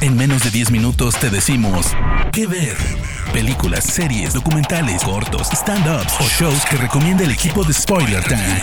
[0.00, 1.86] En menos de 10 minutos te decimos
[2.32, 2.76] qué ver.
[3.32, 8.60] Películas, series, documentales, cortos, stand-ups o shows que recomienda el equipo de Spoiler Time.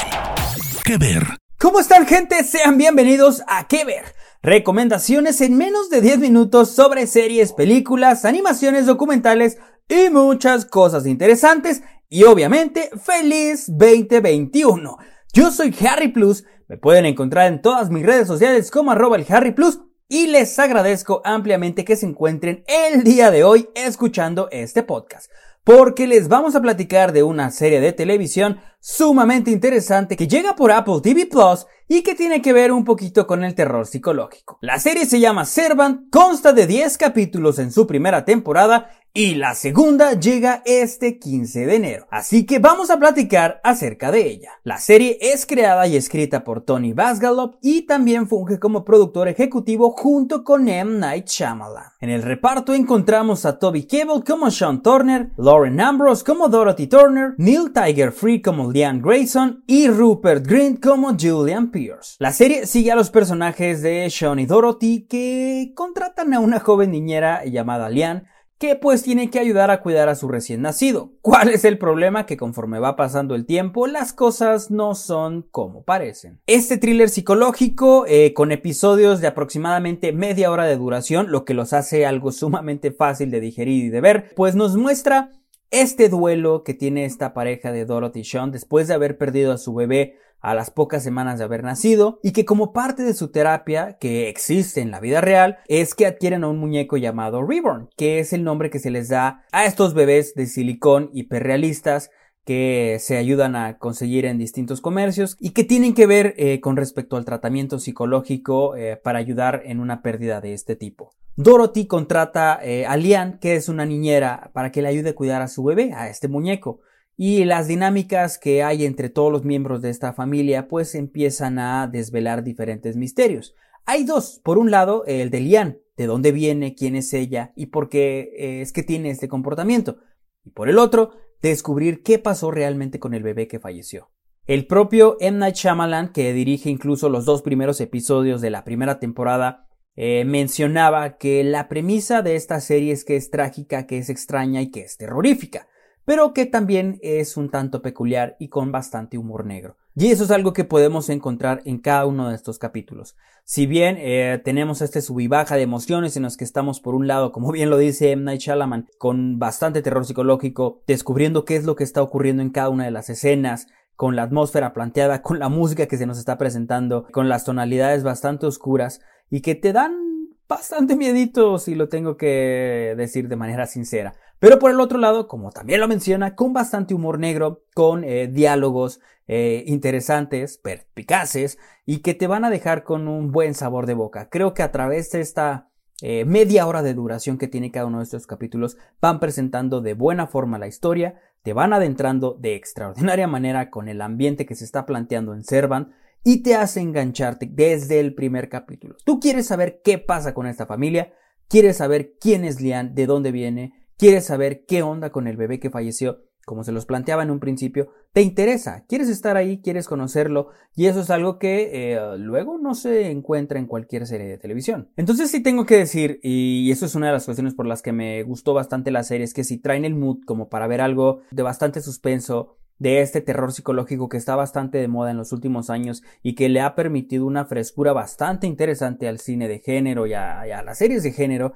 [0.83, 1.25] ¿Qué ver?
[1.59, 2.44] ¿Cómo están gente?
[2.44, 4.15] Sean bienvenidos a ¿Qué ver?
[4.44, 9.57] Recomendaciones en menos de 10 minutos sobre series, películas, animaciones, documentales
[9.88, 11.84] y muchas cosas interesantes.
[12.09, 14.98] Y obviamente, feliz 2021.
[15.34, 16.43] Yo soy Harry Plus.
[16.68, 19.79] Me pueden encontrar en todas mis redes sociales como arroba el Harry Plus
[20.12, 25.31] y les agradezco ampliamente que se encuentren el día de hoy escuchando este podcast,
[25.63, 30.71] porque les vamos a platicar de una serie de televisión sumamente interesante que llega por
[30.71, 34.57] Apple TV Plus y que tiene que ver un poquito con el terror psicológico.
[34.62, 39.55] La serie se llama Servant, consta de 10 capítulos en su primera temporada y la
[39.55, 42.07] segunda llega este 15 de enero.
[42.12, 44.52] Así que vamos a platicar acerca de ella.
[44.63, 49.91] La serie es creada y escrita por Tony Basgalop y también funge como productor ejecutivo
[49.91, 50.98] junto con M.
[50.98, 51.91] Night Shyamalan.
[51.99, 57.34] En el reparto encontramos a Toby Cable como Sean Turner, Lauren Ambrose como Dorothy Turner,
[57.37, 62.16] Neil Tiger Free como Liam Grayson y Rupert Grint como Julian Pierce.
[62.20, 66.92] La serie sigue a los personajes de Sean y Dorothy que contratan a una joven
[66.92, 68.28] niñera llamada Lian
[68.62, 71.14] que pues tiene que ayudar a cuidar a su recién nacido.
[71.22, 72.28] ¿Cuál es el problema?
[72.28, 76.40] Que conforme va pasando el tiempo, las cosas no son como parecen.
[76.46, 81.74] Este thriller psicológico, eh, con episodios de aproximadamente media hora de duración, lo que los
[81.74, 85.31] hace algo sumamente fácil de digerir y de ver, pues nos muestra
[85.72, 89.58] este duelo que tiene esta pareja de Dorothy y Sean después de haber perdido a
[89.58, 93.31] su bebé a las pocas semanas de haber nacido y que como parte de su
[93.31, 97.90] terapia que existe en la vida real es que adquieren a un muñeco llamado Reborn,
[97.96, 102.09] que es el nombre que se les da a estos bebés de silicón hiperrealistas
[102.44, 106.75] que se ayudan a conseguir en distintos comercios y que tienen que ver eh, con
[106.75, 111.14] respecto al tratamiento psicológico eh, para ayudar en una pérdida de este tipo.
[111.35, 115.41] Dorothy contrata eh, a Lian, que es una niñera, para que le ayude a cuidar
[115.41, 116.81] a su bebé, a este muñeco
[117.24, 121.86] y las dinámicas que hay entre todos los miembros de esta familia pues empiezan a
[121.86, 123.53] desvelar diferentes misterios.
[123.86, 127.68] Hay dos, por un lado el de Lian, de dónde viene, quién es ella y
[127.68, 129.98] por qué eh, es que tiene este comportamiento.
[130.44, 131.12] Y por el otro,
[131.44, 134.09] descubrir qué pasó realmente con el bebé que falleció.
[134.48, 135.38] El propio M.
[135.38, 141.18] Night Shyamalan, que dirige incluso los dos primeros episodios de la primera temporada, eh, mencionaba
[141.18, 144.81] que la premisa de esta serie es que es trágica, que es extraña y que
[144.81, 145.68] es terrorífica
[146.06, 149.78] pero que también es un tanto peculiar y con bastante humor negro.
[149.96, 153.16] Y eso es algo que podemos encontrar en cada uno de estos capítulos.
[153.44, 156.96] Si bien eh, tenemos este sub y baja de emociones en los que estamos por
[156.96, 158.24] un lado, como bien lo dice M.
[158.24, 162.69] Night Shyamalan, con bastante terror psicológico, descubriendo qué es lo que está ocurriendo en cada
[162.69, 166.38] una de las escenas, con la atmósfera planteada, con la música que se nos está
[166.38, 169.01] presentando, con las tonalidades bastante oscuras
[169.31, 170.12] y que te dan
[170.47, 174.14] bastante miedito si lo tengo que decir de manera sincera.
[174.38, 178.28] Pero por el otro lado, como también lo menciona, con bastante humor negro, con eh,
[178.28, 183.94] diálogos eh, interesantes, perspicaces y que te van a dejar con un buen sabor de
[183.94, 184.30] boca.
[184.30, 185.69] Creo que a través de esta
[186.02, 189.94] eh, media hora de duración que tiene cada uno de estos capítulos van presentando de
[189.94, 194.66] buena forma la historia, te van adentrando de extraordinaria manera con el ambiente que se
[194.66, 195.92] está planteando en Servant
[196.24, 198.96] y te hace engancharte desde el primer capítulo.
[199.06, 201.14] Tú quieres saber qué pasa con esta familia,
[201.48, 205.60] quieres saber quién es Lian, de dónde viene, quieres saber qué onda con el bebé
[205.60, 209.88] que falleció, como se los planteaba en un principio, te interesa, quieres estar ahí, quieres
[209.88, 214.38] conocerlo, y eso es algo que eh, luego no se encuentra en cualquier serie de
[214.38, 214.90] televisión.
[214.98, 217.94] Entonces sí tengo que decir, y eso es una de las cuestiones por las que
[217.94, 221.22] me gustó bastante la serie, es que si traen el mood como para ver algo
[221.31, 225.69] de bastante suspenso, de este terror psicológico que está bastante de moda en los últimos
[225.69, 230.16] años y que le ha permitido una frescura bastante interesante al cine de género y
[230.16, 231.53] a, las series de género,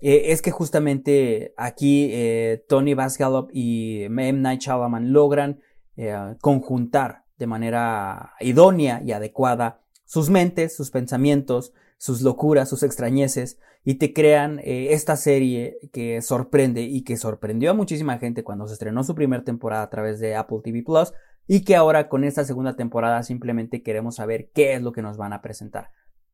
[0.00, 4.34] eh, es que justamente aquí eh, Tony Basgalop y M.
[4.34, 5.58] Night Shyamalan logran
[5.96, 13.58] eh, conjuntar de manera idónea y adecuada sus mentes, sus pensamientos, sus locuras, sus extrañeces
[13.84, 18.72] y te crean esta serie que sorprende y que sorprendió a muchísima gente cuando se
[18.74, 21.12] estrenó su primera temporada a través de Apple TV Plus
[21.46, 25.16] y que ahora con esta segunda temporada simplemente queremos saber qué es lo que nos
[25.16, 25.90] van a presentar.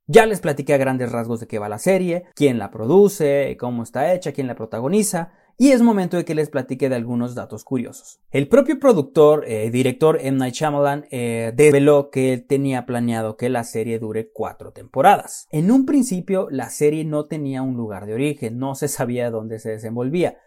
[0.07, 3.83] Ya les platiqué a grandes rasgos de qué va la serie, quién la produce, cómo
[3.83, 7.65] está hecha, quién la protagoniza, y es momento de que les platique de algunos datos
[7.65, 8.21] curiosos.
[8.31, 10.39] El propio productor, eh, director M.
[10.39, 15.47] Night Shyamalan, eh, desveló que él tenía planeado que la serie dure cuatro temporadas.
[15.51, 19.59] En un principio, la serie no tenía un lugar de origen, no se sabía dónde
[19.59, 20.39] se desenvolvía.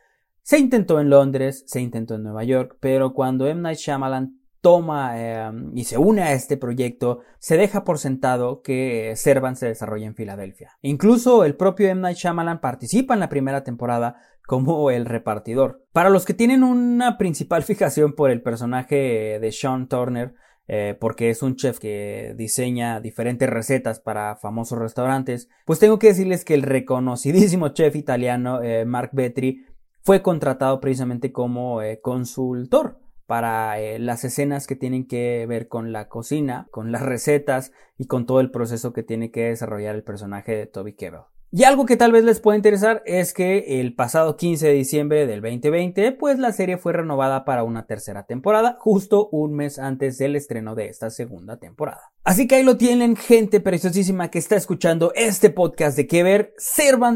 [0.43, 3.61] Se intentó en Londres, se intentó en Nueva York, pero cuando M.
[3.61, 9.13] Night Shyamalan toma eh, y se une a este proyecto, se deja por sentado que
[9.15, 10.71] Servan se desarrolla en Filadelfia.
[10.81, 12.01] Incluso el propio M.
[12.01, 15.83] Night Shyamalan participa en la primera temporada como el repartidor.
[15.91, 20.33] Para los que tienen una principal fijación por el personaje de Sean Turner,
[20.69, 26.07] eh, porque es un chef que diseña diferentes recetas para famosos restaurantes, pues tengo que
[26.07, 29.65] decirles que el reconocidísimo chef italiano eh, Mark Betri
[30.01, 36.07] fue contratado precisamente como consultor para eh, las escenas que tienen que ver con la
[36.07, 40.55] cocina, con las recetas y con todo el proceso que tiene que desarrollar el personaje
[40.55, 41.36] de Toby Kebbell.
[41.49, 45.25] Y algo que tal vez les pueda interesar es que el pasado 15 de diciembre
[45.25, 50.17] del 2020, pues la serie fue renovada para una tercera temporada, justo un mes antes
[50.17, 52.11] del estreno de esta segunda temporada.
[52.25, 56.53] Así que ahí lo tienen, gente preciosísima que está escuchando este podcast de que ver,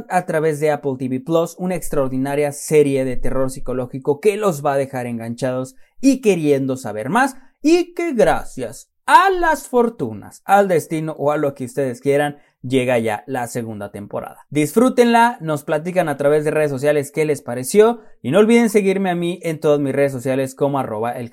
[0.10, 4.74] a través de Apple TV Plus, una extraordinaria serie de terror psicológico que los va
[4.74, 11.16] a dejar enganchados y queriendo saber más, y que gracias a las fortunas, al destino
[11.18, 14.46] o a lo que ustedes quieran, llega ya la segunda temporada.
[14.50, 19.10] Disfrútenla, nos platican a través de redes sociales qué les pareció y no olviden seguirme
[19.10, 21.32] a mí en todas mis redes sociales como arroba el.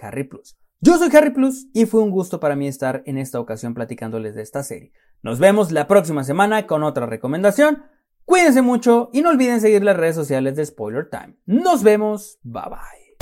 [0.81, 4.35] Yo soy Harry Plus y fue un gusto para mí estar en esta ocasión platicándoles
[4.35, 4.93] de esta serie.
[5.23, 7.83] Nos vemos la próxima semana con otra recomendación.
[8.25, 11.37] Cuídense mucho y no olviden seguir las redes sociales de Spoiler Time.
[11.47, 13.08] Nos vemos, bye bye.